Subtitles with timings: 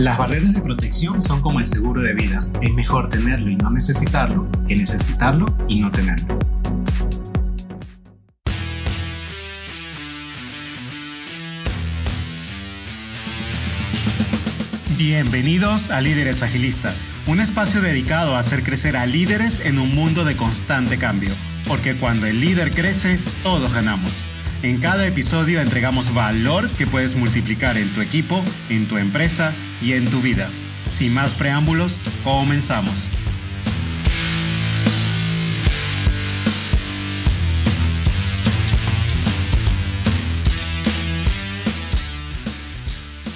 [0.00, 2.48] Las barreras de protección son como el seguro de vida.
[2.62, 6.38] Es mejor tenerlo y no necesitarlo que necesitarlo y no tenerlo.
[14.96, 20.24] Bienvenidos a Líderes Agilistas, un espacio dedicado a hacer crecer a líderes en un mundo
[20.24, 21.34] de constante cambio,
[21.68, 24.24] porque cuando el líder crece, todos ganamos.
[24.62, 29.94] En cada episodio entregamos valor que puedes multiplicar en tu equipo, en tu empresa y
[29.94, 30.50] en tu vida.
[30.90, 33.08] Sin más preámbulos, comenzamos.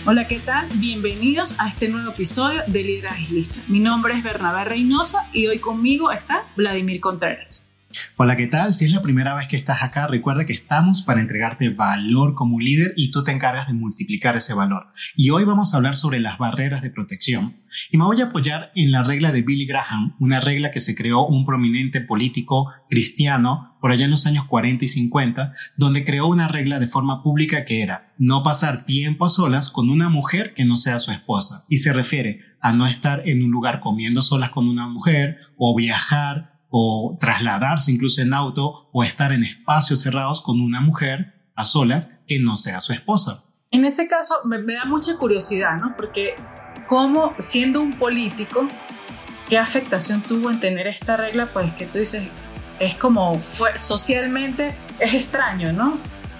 [0.04, 0.68] Hola, ¿qué tal?
[0.74, 3.58] Bienvenidos a este nuevo episodio de Liderazgo Lista.
[3.68, 7.63] Mi nombre es Bernabé Reynosa y hoy conmigo está Vladimir Contreras.
[8.16, 8.72] Hola, ¿qué tal?
[8.72, 12.60] Si es la primera vez que estás acá, recuerda que estamos para entregarte valor como
[12.60, 14.88] líder y tú te encargas de multiplicar ese valor.
[15.16, 17.56] Y hoy vamos a hablar sobre las barreras de protección.
[17.90, 20.94] Y me voy a apoyar en la regla de Billy Graham, una regla que se
[20.94, 26.26] creó un prominente político cristiano por allá en los años 40 y 50, donde creó
[26.26, 30.54] una regla de forma pública que era no pasar tiempo a solas con una mujer
[30.54, 31.64] que no sea su esposa.
[31.68, 35.76] Y se refiere a no estar en un lugar comiendo solas con una mujer o
[35.76, 41.64] viajar o trasladarse incluso en auto o estar en espacios cerrados con una mujer a
[41.64, 43.44] solas que no sea su esposa.
[43.70, 45.94] En ese caso me, da mucha curiosidad, ¿no?
[45.94, 46.34] Porque
[46.88, 48.66] como siendo un político,
[49.48, 51.46] ¿qué afectación tuvo en tener esta regla?
[51.46, 52.24] Pues que tú dices,
[52.80, 55.96] es como fue, socialmente es extraño, ¿no?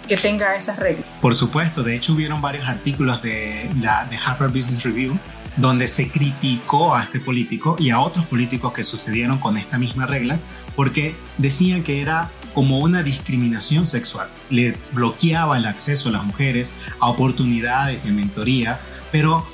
[0.09, 1.07] Que tenga esas reglas.
[1.21, 5.17] Por supuesto, de hecho hubieron varios artículos de, la, de Harvard Business Review
[5.57, 10.07] donde se criticó a este político y a otros políticos que sucedieron con esta misma
[10.07, 10.39] regla,
[10.75, 14.29] porque decían que era como una discriminación sexual.
[14.51, 18.81] Le bloqueaba el acceso a las mujeres a oportunidades y a mentoría,
[19.13, 19.47] pero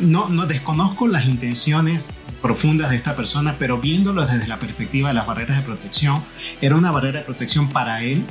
[0.00, 5.14] no, no desconozco las intenciones profundas de esta persona, pero viéndolo desde la perspectiva de
[5.14, 6.22] las barreras de protección,
[6.60, 8.24] era una barrera de protección para él,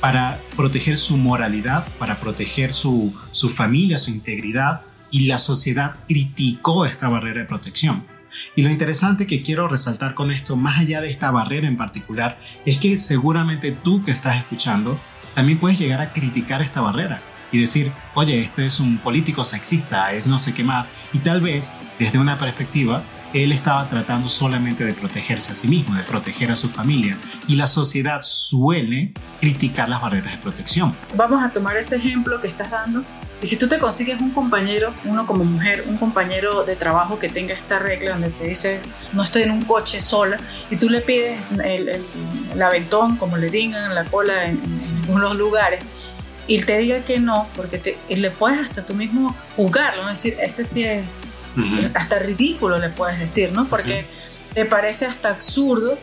[0.00, 4.80] para proteger su moralidad, para proteger su, su familia, su integridad,
[5.10, 8.06] y la sociedad criticó esta barrera de protección.
[8.54, 12.38] Y lo interesante que quiero resaltar con esto, más allá de esta barrera en particular,
[12.64, 14.98] es que seguramente tú que estás escuchando
[15.34, 17.20] también puedes llegar a criticar esta barrera
[17.52, 21.40] y decir, oye, esto es un político sexista, es no sé qué más, y tal
[21.40, 26.50] vez desde una perspectiva él estaba tratando solamente de protegerse a sí mismo, de proteger
[26.50, 27.16] a su familia.
[27.46, 30.96] Y la sociedad suele criticar las barreras de protección.
[31.16, 33.04] Vamos a tomar ese ejemplo que estás dando
[33.42, 37.30] y si tú te consigues un compañero, uno como mujer, un compañero de trabajo que
[37.30, 38.80] tenga esta regla donde te dice,
[39.12, 40.36] no estoy en un coche sola,
[40.70, 42.02] y tú le pides el,
[42.62, 44.60] aventón, como le digan la cola en,
[45.04, 45.82] algunos lugares,
[46.46, 50.10] y te diga que no, porque te, le puedes hasta tú mismo juzgarlo, ¿no?
[50.10, 51.04] decir, este sí es,
[51.94, 53.66] hasta ridículo le puedes decir, ¿no?
[53.68, 54.04] Porque
[54.54, 55.98] te parece hasta absurdo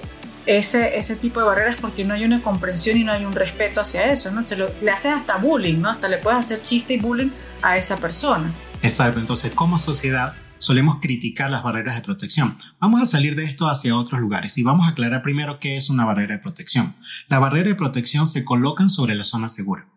[0.48, 3.82] ese, ese tipo de barreras porque no hay una comprensión y no hay un respeto
[3.82, 4.44] hacia eso, ¿no?
[4.44, 5.90] Se lo, le haces hasta bullying, ¿no?
[5.90, 7.30] Hasta le puedes hacer chiste y bullying
[7.62, 8.52] a esa persona.
[8.82, 12.58] Exacto, entonces como sociedad solemos criticar las barreras de protección.
[12.80, 15.90] Vamos a salir de esto hacia otros lugares y vamos a aclarar primero qué es
[15.90, 16.96] una barrera de protección.
[17.28, 19.88] La barrera de protección se colocan sobre la zona segura.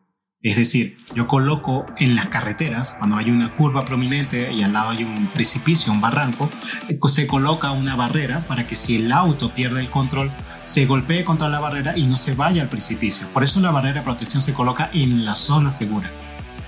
[0.42, 4.88] Es decir, yo coloco en las carreteras, cuando hay una curva prominente y al lado
[4.88, 6.48] hay un precipicio, un barranco,
[6.88, 11.24] eh, se coloca una barrera para que si el auto pierde el control, se golpee
[11.24, 13.28] contra la barrera y no se vaya al precipicio.
[13.34, 16.10] Por eso la barrera de protección se coloca en la zona segura.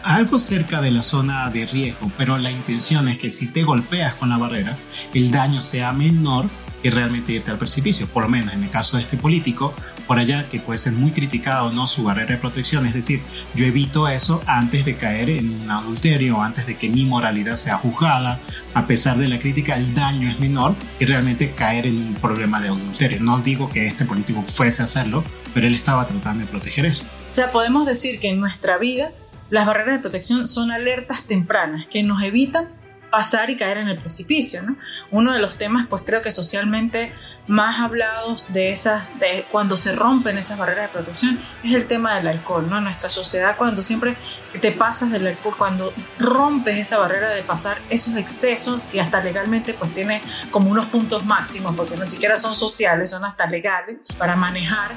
[0.02, 4.12] Algo cerca de la zona de riesgo, pero la intención es que si te golpeas
[4.16, 4.76] con la barrera,
[5.14, 6.50] el daño sea menor
[6.82, 8.06] que realmente irte al precipicio.
[8.06, 9.74] Por lo menos en el caso de este político,
[10.06, 11.86] por allá que puede ser muy criticado, ¿no?
[11.86, 13.20] Su barrera de protección, es decir,
[13.54, 17.76] yo evito eso antes de caer en un adulterio, antes de que mi moralidad sea
[17.76, 18.40] juzgada,
[18.74, 22.60] a pesar de la crítica, el daño es menor que realmente caer en un problema
[22.60, 23.20] de adulterio.
[23.20, 27.04] No digo que este político fuese a hacerlo, pero él estaba tratando de proteger eso.
[27.30, 29.12] O sea, podemos decir que en nuestra vida
[29.50, 32.68] las barreras de protección son alertas tempranas que nos evitan
[33.12, 34.62] pasar y caer en el precipicio.
[34.62, 34.76] ¿no?
[35.10, 37.12] Uno de los temas, pues creo que socialmente
[37.46, 42.14] más hablados de esas, de cuando se rompen esas barreras de protección, es el tema
[42.14, 42.80] del alcohol, ¿no?
[42.80, 44.16] Nuestra sociedad, cuando siempre
[44.60, 49.74] te pasas del alcohol, cuando rompes esa barrera de pasar esos excesos y hasta legalmente,
[49.74, 50.22] pues tiene
[50.52, 54.92] como unos puntos máximos, porque no siquiera son sociales, son hasta legales para manejar,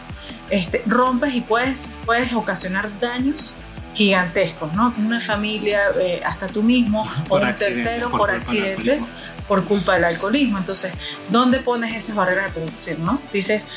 [0.52, 3.54] este, rompes y puedes, puedes ocasionar daños
[3.96, 4.94] gigantescos, ¿no?
[4.98, 9.08] Una familia, eh, hasta tú mismo, o un tercero por, accidentes,
[9.48, 10.58] por culpa del alcoholismo.
[10.58, 10.94] Entonces,
[11.30, 13.22] ¿dónde pones esas barreras de producción, no?
[13.34, 13.68] Dices,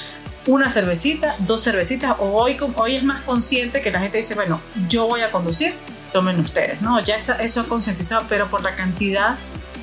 [0.46, 4.60] una cervecita, dos cervecitas, o hoy, hoy es más consciente que la gente dice, bueno,
[4.88, 5.74] yo voy a conducir,
[6.12, 7.00] tomen ustedes, ¿no?
[7.00, 9.36] Ya eso ha concientizado, pero por la cantidad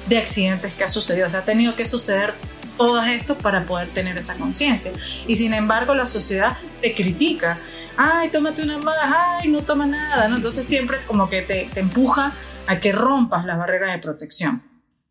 [0.07, 1.27] de accidentes que ha sucedido.
[1.27, 2.33] O sea, ha tenido que suceder
[2.77, 4.91] todo esto para poder tener esa conciencia.
[5.27, 7.59] Y sin embargo, la sociedad te critica.
[7.97, 10.35] Ay, tómate una más, ay, no toma nada, ¿no?
[10.35, 12.33] Entonces siempre como que te, empuja
[12.67, 14.63] a que rompas las barreras de protección.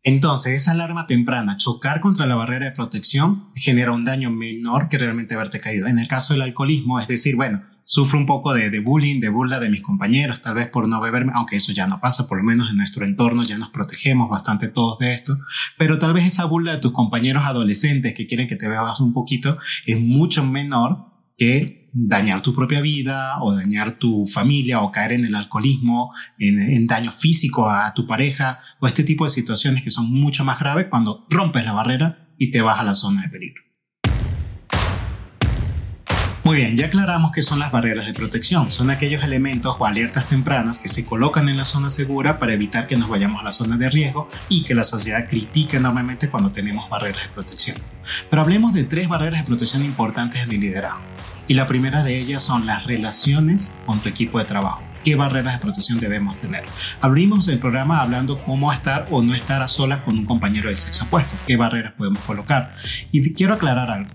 [0.03, 4.99] Entonces, esa alarma temprana, chocar contra la barrera de protección, genera un daño menor que
[4.99, 5.87] realmente haberte caído.
[5.87, 9.29] En el caso del alcoholismo, es decir, bueno, sufro un poco de, de, bullying, de
[9.29, 12.37] burla de mis compañeros, tal vez por no beberme, aunque eso ya no pasa, por
[12.37, 15.37] lo menos en nuestro entorno ya nos protegemos bastante todos de esto,
[15.77, 19.13] pero tal vez esa burla de tus compañeros adolescentes que quieren que te veas un
[19.13, 25.13] poquito es mucho menor que dañar tu propia vida o dañar tu familia o caer
[25.13, 29.91] en el alcoholismo, en, daño físico a tu pareja o este tipo de situaciones que
[29.91, 33.29] son mucho más graves cuando rompes la barrera y te vas a la zona de
[33.29, 33.61] peligro.
[36.43, 38.69] Muy bien, ya aclaramos qué son las barreras de protección.
[38.69, 42.85] Son aquellos elementos o alertas tempranas que se colocan en la zona segura para evitar
[42.85, 46.51] que nos vayamos a la zona de riesgo y que la sociedad critique enormemente cuando
[46.51, 47.77] tenemos barreras de protección.
[48.29, 51.01] Pero hablemos de tres barreras de protección importantes en el liderazgo.
[51.47, 54.81] Y la primera de ellas son las relaciones con tu equipo de trabajo.
[55.03, 56.63] ¿Qué barreras de protección debemos tener?
[57.01, 60.77] Abrimos el programa hablando cómo estar o no estar a solas con un compañero del
[60.77, 61.35] sexo opuesto.
[61.45, 62.73] ¿Qué barreras podemos colocar?
[63.11, 64.09] Y quiero aclarar algo.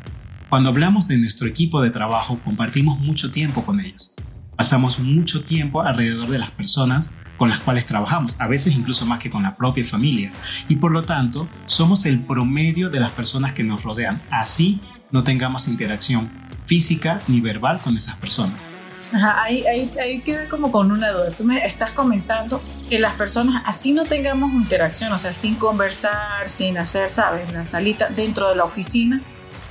[0.49, 4.13] Cuando hablamos de nuestro equipo de trabajo, compartimos mucho tiempo con ellos.
[4.57, 9.21] Pasamos mucho tiempo alrededor de las personas con las cuales trabajamos, a veces incluso más
[9.21, 10.33] que con la propia familia.
[10.69, 14.21] Y por lo tanto, somos el promedio de las personas que nos rodean.
[14.31, 14.81] Así
[15.13, 18.65] no tengamos interacción física ni verbal con esas personas.
[19.13, 21.33] Ajá, ahí, ahí, ahí queda como con una duda.
[21.33, 26.49] Tú me estás comentando que las personas, así no tengamos interacción, o sea, sin conversar,
[26.49, 27.53] sin hacer, ¿sabes?
[27.53, 29.21] La salita dentro de la oficina,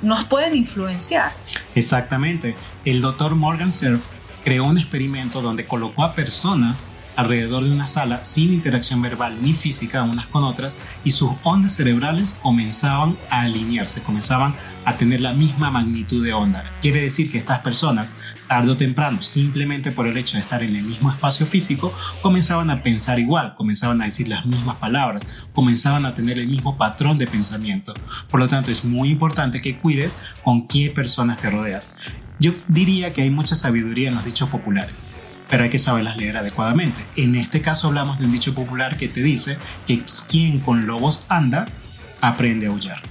[0.01, 1.31] nos pueden influenciar.
[1.73, 2.53] Exactamente.
[2.83, 4.01] El doctor Morgan Cerf
[4.43, 6.89] creó un experimento donde colocó a personas
[7.19, 11.75] alrededor de una sala sin interacción verbal ni física unas con otras y sus ondas
[11.75, 14.53] cerebrales comenzaban a alinearse, comenzaban
[14.85, 16.63] a tener la misma magnitud de onda.
[16.81, 18.13] Quiere decir que estas personas,
[18.47, 22.69] tarde o temprano, simplemente por el hecho de estar en el mismo espacio físico, comenzaban
[22.69, 27.17] a pensar igual, comenzaban a decir las mismas palabras, comenzaban a tener el mismo patrón
[27.17, 27.93] de pensamiento.
[28.29, 31.93] Por lo tanto, es muy importante que cuides con qué personas te rodeas.
[32.39, 35.08] Yo diría que hay mucha sabiduría en los dichos populares
[35.49, 37.03] pero hay que saberlas leer adecuadamente.
[37.15, 39.57] En este caso hablamos de un dicho popular que te dice
[39.87, 41.65] que quien con lobos anda,
[42.21, 43.01] aprende a aullar.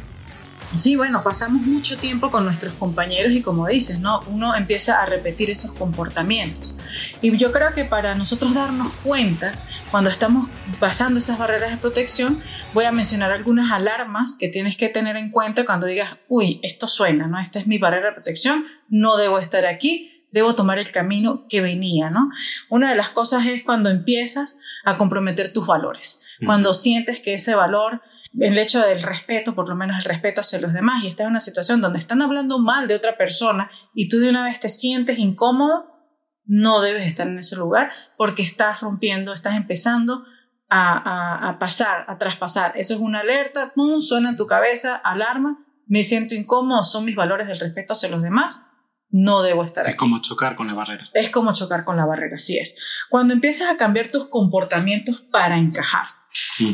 [0.77, 4.21] Sí, bueno, pasamos mucho tiempo con nuestros compañeros y como dices, ¿no?
[4.27, 6.75] Uno empieza a repetir esos comportamientos.
[7.23, 9.55] Y yo creo que para nosotros darnos cuenta,
[9.91, 10.49] cuando estamos
[10.79, 12.43] pasando esas barreras de protección,
[12.75, 16.87] voy a mencionar algunas alarmas que tienes que tener en cuenta cuando digas, uy, esto
[16.87, 17.41] suena, ¿no?
[17.41, 21.61] Esta es mi barrera de protección, no debo estar aquí, debo tomar el camino que
[21.61, 22.31] venía, ¿no?
[22.69, 27.55] Una de las cosas es cuando empiezas a comprometer tus valores, cuando sientes que ese
[27.55, 28.03] valor,
[28.39, 31.33] el hecho del respeto, por lo menos el respeto hacia los demás, y estás en
[31.33, 34.69] una situación donde están hablando mal de otra persona y tú de una vez te
[34.69, 35.99] sientes incómodo,
[36.45, 40.25] no debes estar en ese lugar porque estás rompiendo, estás empezando
[40.71, 42.73] a, pasar, a traspasar.
[42.77, 44.01] Eso es una alerta, ¡pum!
[44.01, 48.23] suena en tu cabeza, alarma, me siento incómodo, son mis valores del respeto hacia los
[48.23, 48.67] demás,
[49.11, 51.09] no debo estar es como chocar con la barrera.
[51.15, 52.77] Es como chocar con la barrera, así es.
[53.09, 56.07] Cuando empiezas a cambiar tus comportamientos para encajar.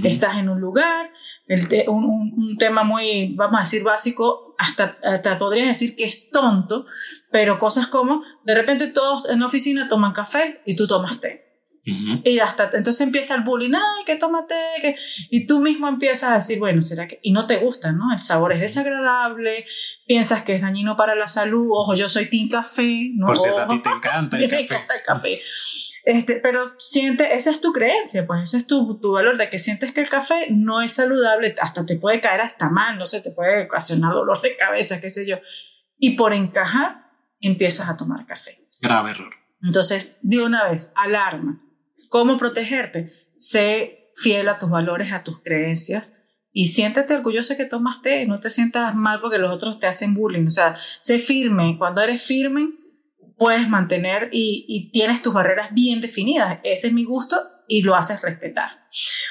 [0.02, 1.10] Estás en un lugar,
[1.86, 6.86] un, tema muy, vamos a decir, básico, hasta, hasta podrías decir que es tonto,
[7.30, 11.43] pero cosas como, de repente todos en la oficina toman café y tú tomas té.
[11.86, 14.96] Y hasta entonces empieza el bullying, ay, que tómate, que...
[15.28, 18.10] y tú mismo empiezas a decir, bueno, será que, y no te gusta, ¿no?
[18.12, 19.66] El sabor es desagradable,
[20.06, 23.26] piensas que es dañino para la salud, ojo, yo soy team café, ¿no?
[23.26, 24.56] Por cierto, a ti te encanta el café.
[24.56, 25.40] Me encanta el café.
[26.06, 29.58] Este, pero siente, esa es tu creencia, pues ese es tu, tu, valor de que
[29.58, 33.20] sientes que el café no es saludable, hasta te puede caer hasta mal, no sé,
[33.20, 35.36] te puede ocasionar dolor de cabeza, qué sé yo.
[35.98, 37.10] Y por encajar,
[37.40, 38.68] empiezas a tomar café.
[38.80, 39.34] Grave error.
[39.62, 41.63] Entonces, de una vez, alarma
[42.14, 43.12] ¿Cómo protegerte?
[43.36, 46.12] Sé fiel a tus valores, a tus creencias
[46.52, 50.46] y siéntete orgulloso que tomaste, no te sientas mal porque los otros te hacen bullying.
[50.46, 51.74] O sea, sé firme.
[51.76, 52.68] Cuando eres firme,
[53.36, 56.60] puedes mantener y, tienes tus barreras bien definidas.
[56.62, 58.70] Ese es mi gusto y lo haces respetar.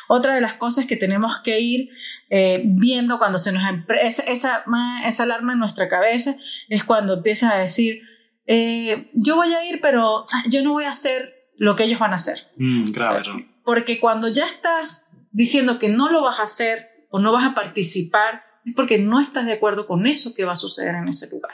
[0.09, 1.89] Otra de las cosas que tenemos que ir
[2.29, 3.63] eh, viendo cuando se nos
[4.01, 4.65] esa, esa,
[5.07, 6.35] esa, alarma en nuestra cabeza
[6.67, 8.01] es cuando empiezas a decir,
[8.45, 12.11] eh, yo voy a ir, pero yo no voy a hacer lo que ellos van
[12.11, 12.51] a hacer.
[12.57, 13.23] Mm, grave
[13.63, 17.53] Porque cuando ya estás diciendo que no lo vas a hacer o no vas a
[17.53, 21.29] participar, es porque no estás de acuerdo con eso que va a suceder en ese
[21.29, 21.53] lugar.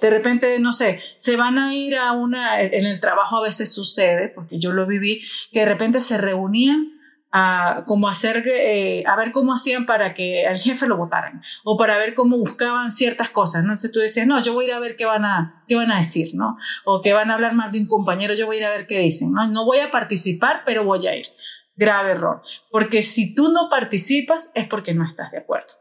[0.00, 3.70] De repente, no sé, se van a ir a una, en el trabajo a veces
[3.70, 7.01] sucede, porque yo lo viví, que de repente se reunían
[7.32, 11.78] a como hacer, eh, a ver cómo hacían para que al jefe lo votaran o
[11.78, 13.70] para ver cómo buscaban ciertas cosas, ¿no?
[13.70, 15.90] Entonces tú decías, no, yo voy a ir a ver qué van a, qué van
[15.90, 16.58] a decir, ¿no?
[16.84, 18.86] O que van a hablar más de un compañero, yo voy a ir a ver
[18.86, 19.48] qué dicen, ¿no?
[19.48, 21.26] No voy a participar, pero voy a ir.
[21.74, 22.42] Grave error.
[22.70, 25.72] Porque si tú no participas es porque no estás de acuerdo.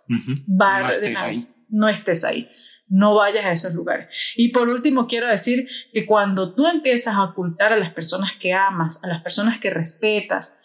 [0.50, 2.50] Va no, de una vez, no estés ahí
[2.93, 4.10] no vayas a esos lugares.
[4.36, 8.53] Y por último, quiero decir que cuando tú empiezas a ocultar a las personas que
[8.53, 10.61] amas, a las personas que respetas,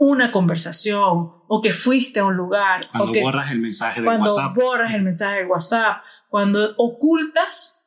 [0.00, 2.88] una conversación o que fuiste a un lugar.
[2.90, 4.54] Cuando o que, borras el mensaje de cuando WhatsApp.
[4.56, 7.84] borras el mensaje de WhatsApp, cuando ocultas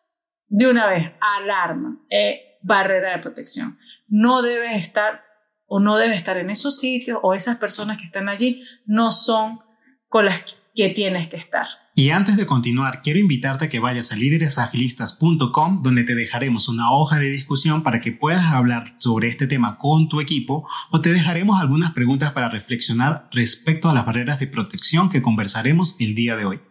[0.48, 3.80] de una vez, alarma, eh, barrera de protección.
[4.08, 5.24] No debes estar
[5.66, 9.62] o no debes estar en esos sitios o esas personas que están allí no son
[10.08, 11.66] con las que tienes que estar.
[11.96, 16.92] Y antes de continuar, quiero invitarte a que vayas a líderesagilistas.com donde te dejaremos una
[16.92, 21.14] hoja de discusión para que puedas hablar sobre este tema con tu equipo o te
[21.14, 26.36] dejaremos algunas preguntas para reflexionar respecto a las barreras de protección que conversaremos el día
[26.36, 26.62] de hoy.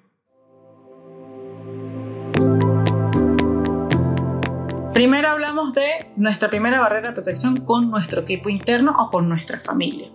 [4.93, 9.61] Primero hablamos de nuestra primera barrera de protección con nuestro equipo interno o con nuestra
[9.61, 10.09] familia.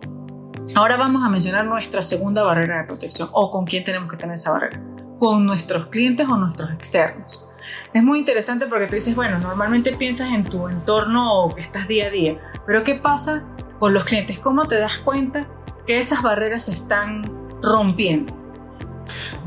[0.76, 4.34] Ahora vamos a mencionar nuestra segunda barrera de protección o con quién tenemos que tener
[4.34, 4.87] esa barrera
[5.20, 7.48] con nuestros clientes o nuestros externos.
[7.94, 12.08] Es muy interesante porque tú dices, bueno, normalmente piensas en tu entorno que estás día
[12.08, 13.44] a día, pero ¿qué pasa
[13.80, 14.40] con los clientes?
[14.40, 15.48] ¿Cómo te das cuenta
[15.86, 17.30] que esas barreras se están
[17.62, 18.38] rompiendo?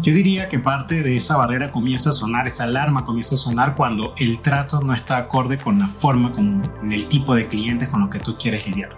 [0.00, 3.74] Yo diría que parte de esa barrera comienza a sonar, esa alarma comienza a sonar
[3.76, 8.00] cuando el trato no está acorde con la forma, con el tipo de clientes con
[8.00, 8.96] los que tú quieres lidiar.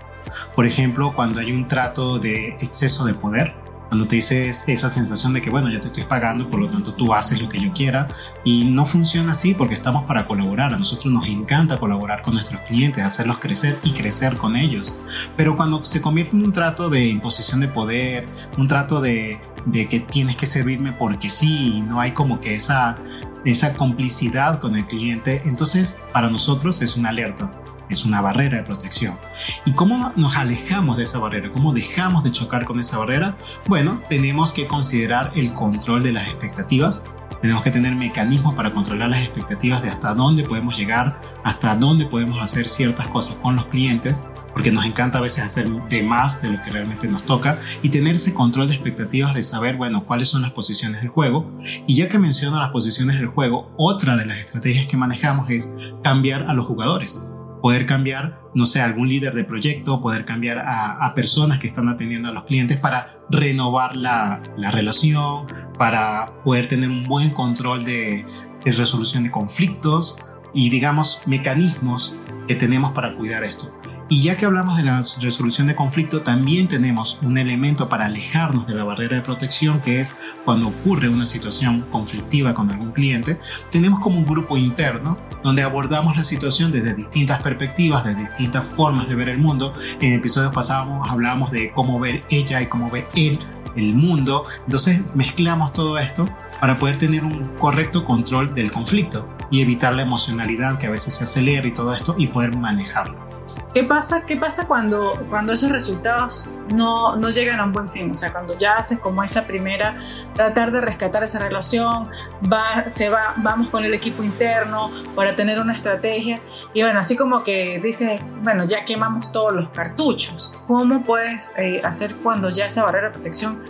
[0.54, 3.54] Por ejemplo, cuando hay un trato de exceso de poder,
[3.92, 6.94] cuando te dices esa sensación de que, bueno, ya te estoy pagando, por lo tanto
[6.94, 8.08] tú haces lo que yo quiera.
[8.42, 10.72] Y no funciona así porque estamos para colaborar.
[10.72, 14.94] A nosotros nos encanta colaborar con nuestros clientes, hacerlos crecer y crecer con ellos.
[15.36, 18.24] Pero cuando se convierte en un trato de imposición de poder,
[18.56, 22.96] un trato de, de que tienes que servirme porque sí, no hay como que esa,
[23.44, 27.50] esa complicidad con el cliente, entonces para nosotros es una alerta
[27.92, 29.18] es una barrera de protección.
[29.64, 31.50] ¿Y cómo nos alejamos de esa barrera?
[31.50, 33.36] ¿Cómo dejamos de chocar con esa barrera?
[33.66, 37.02] Bueno, tenemos que considerar el control de las expectativas.
[37.40, 42.06] Tenemos que tener mecanismos para controlar las expectativas de hasta dónde podemos llegar, hasta dónde
[42.06, 44.22] podemos hacer ciertas cosas con los clientes,
[44.52, 47.88] porque nos encanta a veces hacer de más de lo que realmente nos toca y
[47.88, 51.50] tener ese control de expectativas de saber, bueno, cuáles son las posiciones del juego.
[51.86, 55.74] Y ya que menciono las posiciones del juego, otra de las estrategias que manejamos es
[56.04, 57.18] cambiar a los jugadores
[57.62, 62.28] poder cambiar, no sé, algún líder de proyecto, poder cambiar a, personas que están atendiendo
[62.28, 64.42] a los clientes para renovar la,
[64.72, 65.46] relación,
[65.78, 68.26] para poder tener un buen control de
[68.64, 70.18] resolución de conflictos
[70.52, 72.16] y, digamos, mecanismos
[72.48, 73.72] que tenemos para cuidar esto.
[74.12, 78.66] Y ya que hablamos de la resolución de conflicto, también tenemos un elemento para alejarnos
[78.66, 83.40] de la barrera de protección, que es cuando ocurre una situación conflictiva con algún cliente,
[83.70, 89.08] tenemos como un grupo interno donde abordamos la situación desde distintas perspectivas, de distintas formas
[89.08, 89.72] de ver el mundo.
[90.02, 93.38] En episodios pasados hablábamos de cómo ver ella y cómo ver él
[93.76, 94.44] el mundo.
[94.66, 96.28] Entonces mezclamos todo esto
[96.60, 101.14] para poder tener un correcto control del conflicto y evitar la emocionalidad que a veces
[101.14, 103.31] se acelera y todo esto y poder manejarlo.
[103.74, 108.10] ¿Qué pasa, qué pasa cuando, cuando esos resultados no, no, llegan a un buen fin?
[108.10, 109.94] O sea, cuando ya haces como esa primera,
[110.34, 112.06] tratar de rescatar esa relación,
[112.52, 116.40] va, se va, vamos con el equipo interno para tener una estrategia.
[116.74, 120.52] Y bueno, así como que dices, bueno, ya quemamos todos los cartuchos.
[120.66, 123.62] ¿Cómo puedes eh, hacer cuando ya esa barrera de protección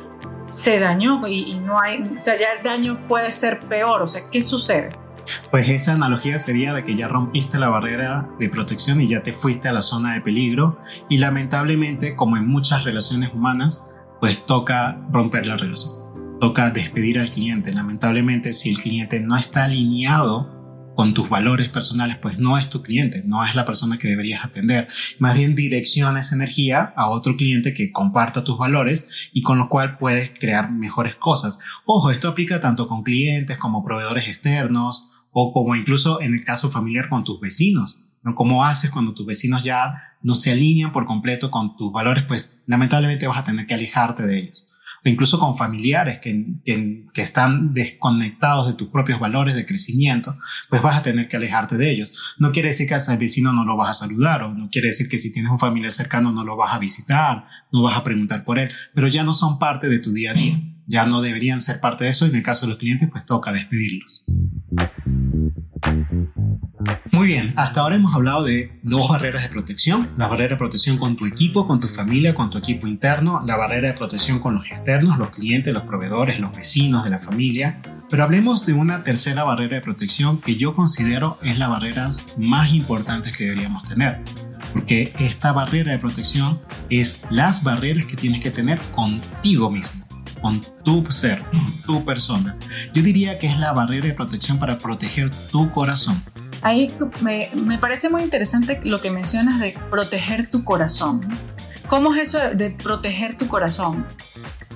[0.49, 4.03] se dañó y, y no hay, o sea, ya el daño puede ser peor?
[4.03, 5.02] O sea, ¿qué sucede?
[5.51, 9.33] Pues esa analogía sería de que ya rompiste la barrera de protección y ya te
[9.33, 15.01] fuiste a la zona de peligro y lamentablemente, como en muchas relaciones humanas, pues toca
[15.11, 15.95] romper la relación.
[16.41, 17.73] Toca despedir al cliente.
[17.73, 20.63] Lamentablemente, si el cliente no está alineado
[20.95, 24.45] con tus valores personales, pues no es tu cliente, no es la persona que deberías
[24.45, 24.89] atender.
[25.19, 29.69] Más bien direcciona esa energía a otro cliente que comparta tus valores y con lo
[29.69, 31.61] cual puedes crear mejores cosas.
[31.87, 36.71] Ojo, esto aplica tanto con clientes como proveedores externos, o como incluso en el caso
[36.71, 38.01] familiar con tus vecinos.
[38.23, 38.35] ¿no?
[38.35, 42.25] ¿Cómo haces cuando tus vecinos ya no se alinean por completo con tus valores?
[42.25, 44.67] Pues lamentablemente vas a tener que alejarte de ellos.
[45.05, 50.37] O incluso con familiares que, que, que, están desconectados de tus propios valores de crecimiento,
[50.71, 52.13] pues vas a tener que alejarte de ellos.
[52.39, 54.89] No quiere decir que a ese vecino no lo vas a saludar, o no quiere
[54.89, 58.05] decir que si tienes un familiar cercano no lo vas a visitar, no vas a
[58.05, 60.63] preguntar por él, pero ya no son parte de tu día a día.
[60.87, 63.25] Ya no deberían ser parte de eso y en el caso de los clientes, pues
[63.25, 64.25] toca despedirlos.
[67.11, 70.09] Muy bien, hasta ahora hemos hablado de dos barreras de protección.
[70.17, 73.43] La barrera de protección con tu equipo, con tu familia, con tu equipo interno.
[73.47, 77.19] La barrera de protección con los externos, los clientes, los proveedores, los vecinos de la
[77.19, 77.81] familia.
[78.09, 82.73] Pero hablemos de una tercera barrera de protección que yo considero es la barrera más
[82.73, 84.21] importante que deberíamos tener.
[84.73, 90.02] Porque esta barrera de protección es las barreras que tienes que tener contigo mismo
[90.43, 91.43] con tu ser,
[91.87, 92.57] tu persona.
[92.93, 96.23] Yo diría que es la barrera de protección para proteger tu corazón.
[96.61, 101.23] Ahí me, me parece muy interesante lo que mencionas de proteger tu corazón.
[101.87, 104.07] ¿Cómo es eso de proteger tu corazón?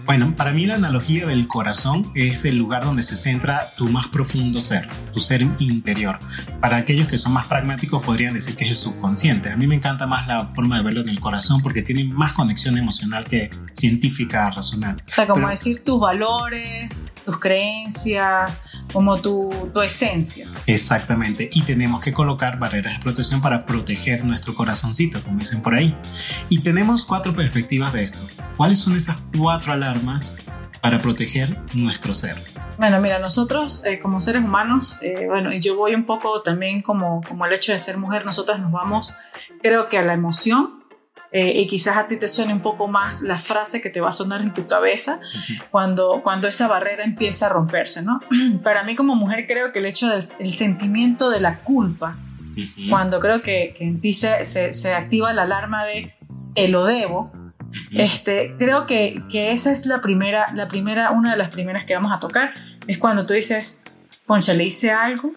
[0.07, 4.07] Bueno, para mí la analogía del corazón es el lugar donde se centra tu más
[4.07, 6.21] profundo ser, tu ser interior.
[6.61, 9.51] Para aquellos que son más pragmáticos podrían decir que es el subconsciente.
[9.51, 12.35] A mí me encanta más la forma de verlo en el corazón porque tiene más
[12.35, 15.03] conexión emocional que científica racional.
[15.09, 18.53] O sea, como decir tus valores, tus creencias,
[18.93, 20.47] como tu, tu, esencia.
[20.67, 25.75] Exactamente, y tenemos que colocar barreras de protección para proteger nuestro corazoncito, como dicen por
[25.75, 25.97] ahí.
[26.49, 28.25] Y tenemos cuatro perspectivas de esto.
[28.57, 30.39] ¿Cuáles son esas cuatro alarmas
[30.81, 32.37] para proteger nuestro ser?
[32.79, 36.81] Bueno, mira, nosotros eh, como seres humanos, eh, bueno, y yo voy un poco también
[36.81, 39.15] como, como el hecho de ser mujer, nosotras nos vamos,
[39.63, 40.85] creo que a la emoción,
[41.33, 44.09] eh, y quizás a ti te suene un poco más la frase que te va
[44.09, 45.21] a sonar en tu cabeza
[45.71, 48.21] cuando, cuando esa barrera empieza a romperse, ¿no?
[48.63, 52.17] Para mí como mujer creo que el hecho del el sentimiento de la culpa,
[52.89, 56.15] cuando creo que, que en ti se, se, se, activa la alarma de
[56.55, 57.31] te lo debo,
[57.93, 61.95] este, creo que, que, esa es la primera, la primera, una de las primeras que
[61.95, 62.53] vamos a tocar,
[62.87, 63.83] es cuando tú dices,
[64.27, 65.33] concha, le hice algo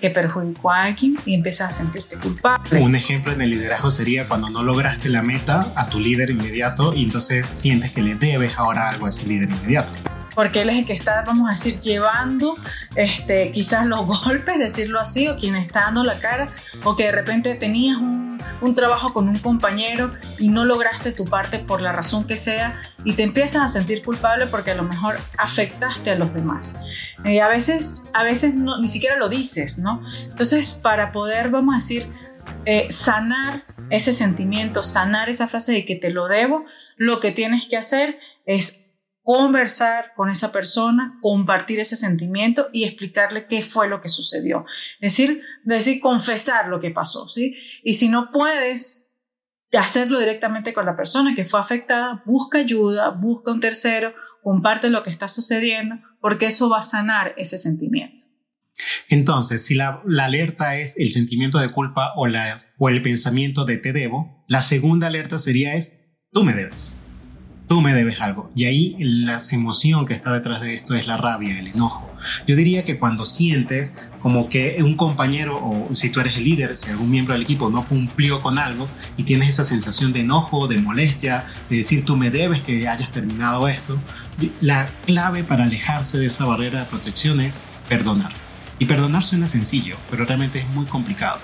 [0.00, 2.80] que perjudicó a alguien y empiezas a sentirte culpable.
[2.80, 6.94] Un ejemplo en el liderazgo sería cuando no lograste la meta a tu líder inmediato
[6.94, 9.92] y entonces sientes que le debes ahora algo a ese líder inmediato.
[10.34, 12.56] Porque él es el que está, vamos a decir, llevando
[12.96, 16.48] este, quizás los golpes, decirlo así, o quien está dando la cara,
[16.84, 18.21] o que de repente tenías un,
[18.62, 22.80] un, trabajo con un compañero y no lograste tu parte por la razón que sea,
[23.04, 26.76] y te empiezas a sentir culpable porque a lo mejor afectaste a los demás.
[27.24, 30.02] Eh, a veces, a veces no, ni siquiera lo dices, ¿no?
[30.24, 32.08] Entonces, para poder, vamos a decir,
[32.64, 36.64] eh, sanar ese sentimiento, sanar esa frase de que te lo debo,
[36.96, 38.91] lo que tienes que hacer es
[39.22, 44.64] conversar con esa persona, compartir ese sentimiento y explicarle qué fue lo que sucedió.
[45.00, 47.56] Es decir, decir, confesar lo que pasó, ¿sí?
[47.84, 49.12] Y si no puedes
[49.72, 55.02] hacerlo directamente con la persona que fue afectada, busca ayuda, busca un tercero, comparte lo
[55.02, 58.24] que está sucediendo, porque eso va a sanar ese sentimiento.
[59.08, 62.26] Entonces, si la, alerta es el sentimiento de culpa o,
[62.78, 65.92] o el pensamiento de te debo, la segunda alerta sería es
[66.32, 66.96] tú me debes
[67.72, 68.50] tú me debes algo.
[68.54, 72.06] Y ahí la emoción que está detrás de esto es la rabia, el enojo.
[72.46, 76.76] Yo diría que cuando sientes como que un compañero o si tú eres el líder,
[76.76, 80.68] si algún miembro del equipo no cumplió con algo y tienes esa sensación de enojo,
[80.68, 83.98] de molestia, de decir tú me debes que hayas terminado esto,
[84.60, 87.58] la clave para alejarse de esa barrera de protección es
[87.88, 88.32] perdonar.
[88.80, 91.40] Y perdonar suena sencillo, pero realmente es muy complicado.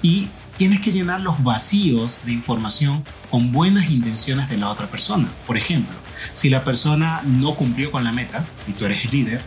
[0.00, 0.28] Y
[0.62, 5.26] tienes que llenar los vacíos de información con buenas intenciones de la otra persona.
[5.44, 5.92] Por ejemplo,
[6.34, 9.42] si la persona no cumplió con la meta y tú eres el líder,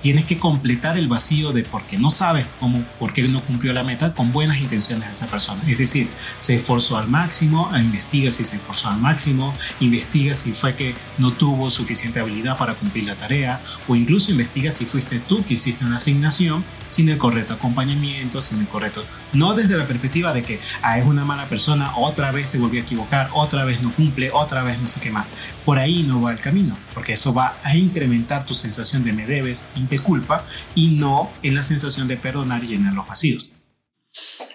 [0.00, 3.72] tienes que completar el vacío de por qué no sabes cómo, por qué no cumplió
[3.72, 5.60] la meta con buenas intenciones de esa persona.
[5.68, 10.74] Es decir, se esforzó al máximo, investiga si se esforzó al máximo, investiga si fue
[10.74, 15.44] que no tuvo suficiente habilidad para cumplir la tarea, o incluso investiga si fuiste tú
[15.44, 19.04] que hiciste una asignación sin el correcto acompañamiento, sin el correcto...
[19.32, 22.80] No desde la perspectiva de que ah, es una mala persona, otra vez se volvió
[22.80, 25.26] a equivocar, otra vez no cumple, otra vez no sé qué más.
[25.64, 29.26] Por ahí no va el camino, porque eso va a incrementar tu sensación de me
[29.26, 30.44] debes, de culpa,
[30.74, 33.52] y no en la sensación de perdonar y llenar los vacíos.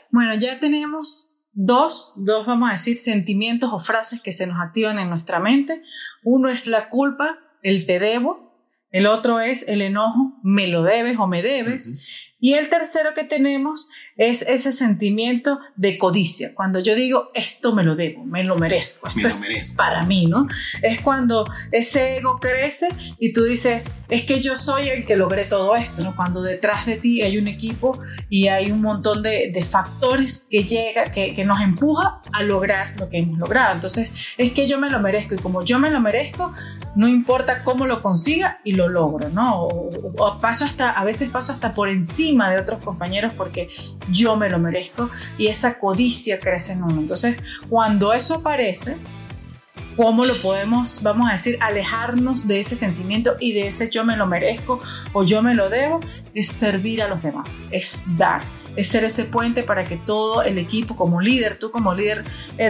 [0.09, 4.99] Bueno, ya tenemos dos, dos, vamos a decir, sentimientos o frases que se nos activan
[4.99, 5.81] en nuestra mente.
[6.23, 8.51] Uno es la culpa, el te debo,
[8.89, 12.01] el otro es el enojo, me lo debes o me debes.
[12.41, 16.53] Y el tercero que tenemos es ese sentimiento de codicia.
[16.55, 20.47] Cuando yo digo, esto me lo debo, me lo merezco, esto es para mí, ¿no?
[20.81, 22.87] Es cuando ese ego crece
[23.19, 26.15] y tú dices, es que yo soy el que logré todo esto, ¿no?
[26.15, 30.63] Cuando detrás de ti hay un equipo y hay un montón de, de factores que
[30.63, 33.75] llega, que, que, nos empuja a lograr lo que hemos logrado.
[33.75, 36.53] Entonces, es que yo me lo merezco y como yo me lo merezco,
[36.95, 39.63] no importa cómo lo consiga y lo logro, ¿no?
[39.63, 43.69] O, paso hasta, a veces paso hasta por encima de otros compañeros porque
[44.11, 46.99] yo me lo merezco y esa codicia crece en uno.
[46.99, 47.37] Entonces,
[47.69, 48.97] cuando eso aparece,
[49.95, 54.17] ¿cómo lo podemos, vamos a decir, alejarnos de ese sentimiento y de ese yo me
[54.17, 54.81] lo merezco
[55.13, 55.99] o yo me lo debo?
[56.33, 58.41] Es servir a los demás, es dar
[58.75, 62.23] es ser ese puente para que todo el equipo como líder, tú como líder,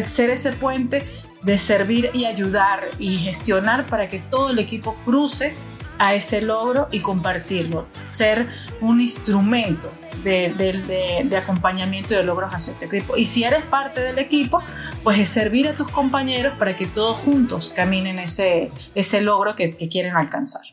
[0.06, 1.08] ser ese puente
[1.44, 5.54] de servir y ayudar y gestionar para que todo el equipo cruce
[6.02, 8.48] a ese logro y compartirlo, ser
[8.82, 13.18] un instrumento de, acompañamiento y de logros hacia tu equipo.
[13.18, 14.64] Y si eres parte del equipo,
[15.04, 19.78] pues es servir a tus compañeros para que todos juntos caminen ese, ese logro que,
[19.78, 20.64] que quieren alcanzar.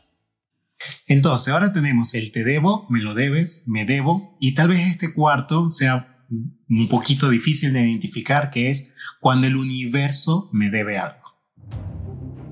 [1.07, 5.13] Entonces, ahora tenemos el te debo, me lo debes, me debo, y tal vez este
[5.13, 11.19] cuarto sea un poquito difícil de identificar, que es cuando el universo me debe algo.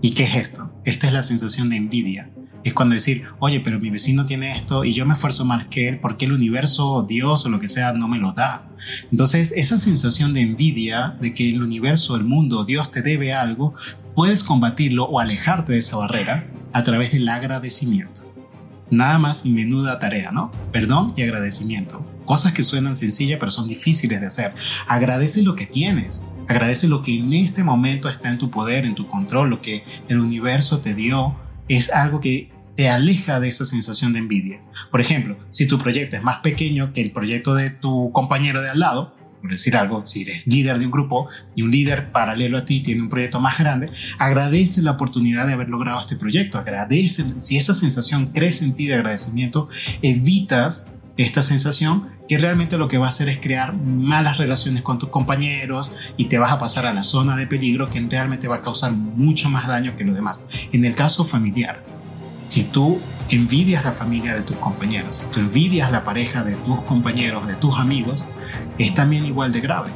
[0.03, 0.79] ¿Y qué es esto?
[0.85, 2.36] Esta es la sensación de envidia.
[2.66, 5.87] Es cuando decir, oye, pero mi vecino tiene esto y yo me esfuerzo más que
[5.87, 8.66] él, porque el universo, Dios o lo que sea no me lo da?
[9.12, 13.76] Entonces, esa sensación de envidia de que el universo, el mundo, Dios te debe algo,
[14.16, 18.29] puedes combatirlo o alejarte de esa barrera a través del agradecimiento.
[18.90, 20.50] Nada más y menuda tarea, ¿no?
[20.72, 22.05] Perdón y agradecimiento.
[22.24, 24.55] Cosas que suenan sencillas pero son difíciles de hacer.
[24.88, 26.24] Agradece lo que tienes.
[26.48, 29.85] Agradece lo que en este momento está en tu poder, en tu control, lo que
[30.09, 31.37] el universo te dio.
[31.68, 34.61] Es algo que te aleja de esa sensación de envidia.
[34.91, 38.71] Por ejemplo, si tu proyecto es más pequeño que el proyecto de tu compañero de
[38.71, 42.59] al lado, por decir algo, si eres líder de un grupo y un líder paralelo
[42.59, 46.59] a ti tiene un proyecto más grande, agradece la oportunidad de haber logrado este proyecto,
[46.59, 49.69] agradece, si esa sensación crece en ti de agradecimiento,
[50.03, 54.99] evitas esta sensación que realmente lo que va a hacer es crear malas relaciones con
[54.99, 58.57] tus compañeros y te vas a pasar a la zona de peligro que realmente va
[58.57, 60.45] a causar mucho más daño que los demás.
[60.73, 61.95] En el caso familiar,
[62.46, 66.80] si tú envidias la familia de tus compañeros, si tú envidias la pareja de tus
[66.82, 68.26] compañeros, de tus amigos,
[68.78, 69.90] es también igual de grave.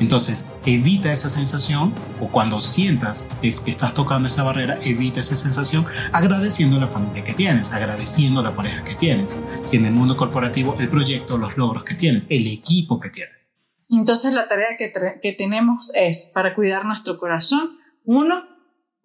[0.00, 5.84] Entonces, evita esa sensación o cuando sientas que estás tocando esa barrera, evita esa sensación
[6.12, 9.38] agradeciendo la familia que tienes, agradeciendo la pareja que tienes.
[9.64, 13.50] Si en el mundo corporativo, el proyecto, los logros que tienes, el equipo que tienes.
[13.90, 18.44] Entonces, la tarea que, que tenemos es para cuidar nuestro corazón, uno,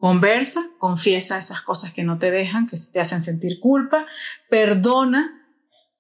[0.05, 4.05] Conversa, confiesa esas cosas que no te dejan, que te hacen sentir culpa,
[4.51, 5.49] perdona,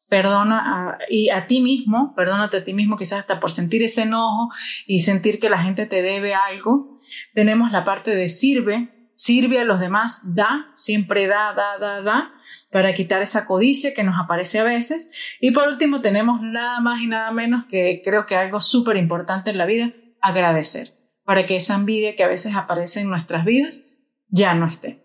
[0.07, 4.03] perdona a, y a ti mismo, perdónate a ti mismo quizás hasta por sentir ese
[4.03, 4.49] enojo
[4.85, 6.99] y sentir que la gente te debe algo.
[7.33, 12.31] Tenemos la parte de sirve, sirve a los demás, da, siempre da, da, da, da,
[12.71, 15.09] para quitar esa codicia que nos aparece a veces.
[15.41, 19.49] Y por último tenemos nada más y nada menos que creo que algo súper importante
[19.49, 20.91] en la vida, agradecer,
[21.23, 23.81] para que esa envidia que a veces aparece en nuestras vidas
[24.29, 25.03] ya no esté.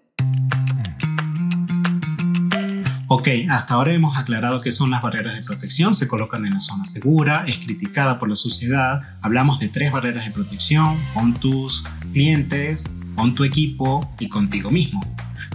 [3.12, 6.60] Ok, hasta ahora hemos aclarado qué son las barreras de protección, se colocan en la
[6.60, 11.82] zona segura, es criticada por la sociedad, hablamos de tres barreras de protección, con tus
[12.12, 15.00] clientes, con tu equipo y contigo mismo.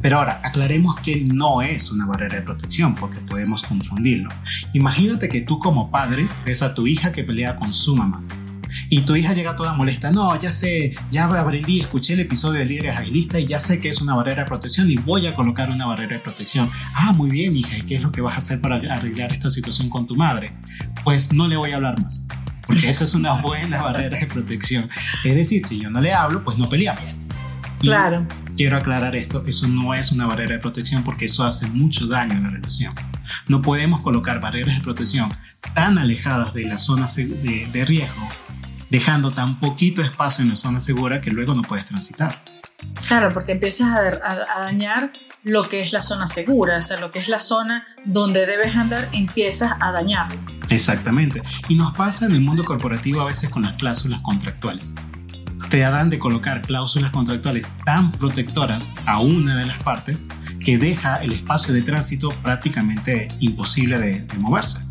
[0.01, 4.29] Pero ahora, aclaremos que no es una barrera de protección porque podemos confundirlo.
[4.73, 8.21] Imagínate que tú como padre ves a tu hija que pelea con su mamá
[8.89, 10.11] y tu hija llega toda molesta.
[10.11, 13.89] No, ya sé, ya aprendí, escuché el episodio de Líderes Agilistas y ya sé que
[13.89, 16.69] es una barrera de protección y voy a colocar una barrera de protección.
[16.93, 19.49] Ah, muy bien, hija, ¿y qué es lo que vas a hacer para arreglar esta
[19.49, 20.53] situación con tu madre?
[21.03, 22.25] Pues no le voy a hablar más.
[22.65, 24.89] Porque eso es una buena barrera de protección.
[25.23, 27.17] Es decir, si yo no le hablo, pues no peleamos.
[27.79, 28.25] claro.
[28.57, 32.35] Quiero aclarar esto, eso no es una barrera de protección porque eso hace mucho daño
[32.35, 32.95] en la relación.
[33.49, 35.29] No podemos colocar barreras de protección
[35.73, 38.29] tan alejadas de la zona de, de riesgo
[38.95, 42.41] dejando tan poquito espacio en la zona segura que luego no puedes transitar.
[43.05, 45.11] Claro, porque empiezas a, dañar
[45.43, 48.73] lo que es la zona segura, o sea, lo que es la zona donde debes
[48.77, 50.39] andar, empiezas a dañarlo.
[50.69, 51.41] Exactamente.
[51.67, 54.93] Y nos pasa en el mundo corporativo a veces con las cláusulas contractuales.
[55.69, 60.25] Te dan de colocar cláusulas contractuales tan protectoras a una de las partes
[60.63, 64.84] que deja el espacio de tránsito prácticamente imposible de moverse.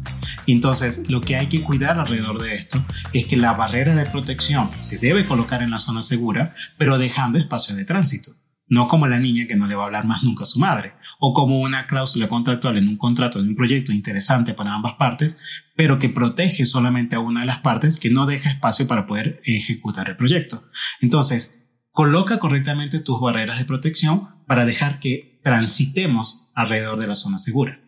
[0.47, 4.71] Entonces, lo que hay que cuidar alrededor de esto es que la barrera de protección
[4.79, 8.33] se debe colocar en la zona segura, pero dejando espacio de tránsito.
[8.67, 10.95] No como la niña que no le va a hablar más nunca a su madre,
[11.19, 15.39] o como una cláusula contractual en un contrato de un proyecto interesante para ambas partes,
[15.77, 19.43] pero que protege solamente a una de las partes que no deja espacio para poder
[19.45, 20.63] ejecutar el proyecto.
[21.01, 27.39] Entonces, coloca correctamente tus barreras de protección para dejar que transitemos alrededor de la zona
[27.39, 27.84] segura.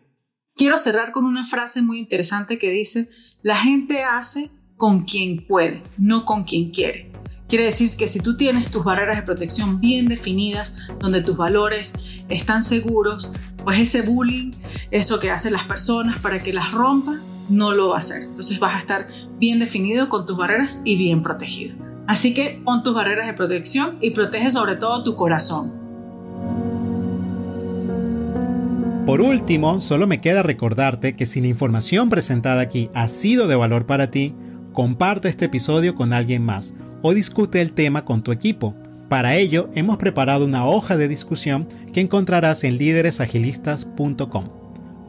[0.57, 3.11] Quiero cerrar con una frase muy interesante que dice,
[3.43, 7.11] la gente hace con quien puede, no con quien quiere.
[7.47, 11.93] Quiere decir que si tú tienes tus barreras de protección bien definidas, donde tus valores
[12.27, 13.29] están seguros,
[13.63, 14.49] pues ese bullying,
[14.89, 18.23] eso que hacen las personas para que las rompan, no lo va a hacer.
[18.23, 21.75] Entonces vas a estar bien definido con tus barreras y bien protegido.
[22.07, 25.86] Así que pon tus barreras de protección y protege sobre todo tu corazón.
[29.07, 33.55] Por último, solo me queda recordarte que si la información presentada aquí ha sido de
[33.55, 34.35] valor para ti,
[34.73, 38.75] comparte este episodio con alguien más o discute el tema con tu equipo.
[39.07, 44.49] Para ello, hemos preparado una hoja de discusión que encontrarás en líderesagilistas.com.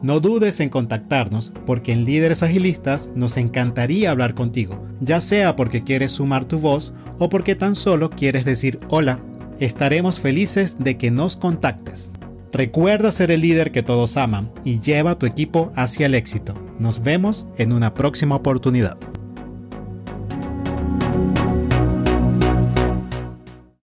[0.01, 5.83] No dudes en contactarnos porque en Líderes Agilistas nos encantaría hablar contigo, ya sea porque
[5.83, 9.19] quieres sumar tu voz o porque tan solo quieres decir hola.
[9.59, 12.13] Estaremos felices de que nos contactes.
[12.51, 16.55] Recuerda ser el líder que todos aman y lleva a tu equipo hacia el éxito.
[16.79, 18.97] Nos vemos en una próxima oportunidad.